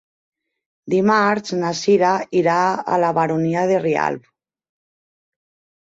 [0.93, 2.57] Dimarts na Cira irà
[2.97, 4.29] a la Baronia de Rialb.